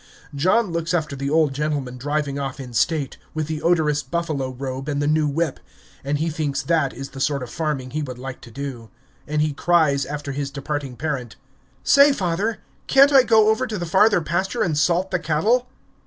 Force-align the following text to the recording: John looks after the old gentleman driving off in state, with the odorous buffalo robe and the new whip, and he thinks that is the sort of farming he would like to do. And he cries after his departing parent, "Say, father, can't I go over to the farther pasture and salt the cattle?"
John 0.33 0.71
looks 0.71 0.95
after 0.95 1.15
the 1.15 1.29
old 1.29 1.53
gentleman 1.53 1.99
driving 1.99 2.39
off 2.39 2.59
in 2.59 2.73
state, 2.73 3.17
with 3.35 3.45
the 3.45 3.61
odorous 3.61 4.01
buffalo 4.01 4.51
robe 4.51 4.89
and 4.89 4.99
the 4.99 5.05
new 5.05 5.27
whip, 5.27 5.59
and 6.03 6.17
he 6.17 6.27
thinks 6.27 6.63
that 6.63 6.91
is 6.91 7.09
the 7.09 7.19
sort 7.21 7.43
of 7.43 7.51
farming 7.51 7.91
he 7.91 8.01
would 8.01 8.17
like 8.17 8.41
to 8.41 8.49
do. 8.49 8.89
And 9.27 9.43
he 9.43 9.53
cries 9.53 10.07
after 10.07 10.31
his 10.31 10.49
departing 10.49 10.95
parent, 10.95 11.35
"Say, 11.83 12.13
father, 12.13 12.61
can't 12.87 13.11
I 13.13 13.21
go 13.21 13.49
over 13.49 13.67
to 13.67 13.77
the 13.77 13.85
farther 13.85 14.21
pasture 14.21 14.63
and 14.63 14.75
salt 14.75 15.11
the 15.11 15.19
cattle?" 15.19 15.67